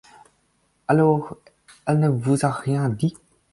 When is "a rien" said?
2.43-2.89